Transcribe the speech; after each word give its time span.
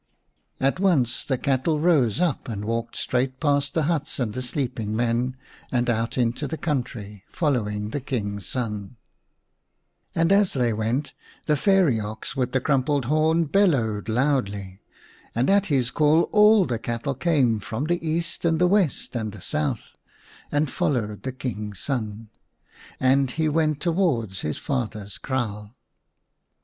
At 0.59 0.79
once 0.79 1.23
the 1.23 1.37
cattle 1.37 1.79
rose 1.79 2.19
up 2.19 2.49
and 2.49 2.65
walked 2.65 2.95
straight 2.95 3.39
past 3.39 3.75
the 3.75 3.83
huts 3.83 4.19
and 4.19 4.33
the 4.33 4.41
sleeping 4.41 4.95
men 4.95 5.35
and 5.71 5.91
out 5.91 6.17
into 6.17 6.47
the 6.47 6.57
country, 6.57 7.23
follow 7.29 7.69
ing 7.69 7.91
the 7.91 7.99
King's 7.99 8.47
son; 8.47 8.97
and 10.15 10.31
as 10.31 10.53
they 10.53 10.73
went 10.73 11.13
the 11.45 11.55
fairy 11.55 11.99
23 11.99 12.01
The 12.01 12.01
King's 12.01 12.01
Son 12.01 12.09
n 12.09 12.11
ox 12.11 12.35
with 12.35 12.51
the 12.51 12.61
crumpled 12.61 13.05
horn 13.05 13.45
bellowed 13.45 14.09
loudly, 14.09 14.81
and 15.35 15.51
at 15.51 15.67
his 15.67 15.91
call 15.91 16.23
all 16.31 16.65
the 16.65 16.79
cattle 16.79 17.13
came 17.13 17.59
from 17.59 17.83
the 17.85 18.03
east 18.03 18.43
and 18.43 18.59
the 18.59 18.65
west 18.65 19.15
and 19.15 19.31
the 19.31 19.39
south, 19.41 19.99
1 20.49 20.61
and 20.63 20.71
followed 20.71 21.21
the 21.21 21.31
King's 21.31 21.77
son. 21.77 22.31
And 22.99 23.29
he 23.29 23.47
went 23.47 23.79
towards 23.79 24.39
his 24.41 24.57
father's 24.57 25.19
kraal. 25.19 25.75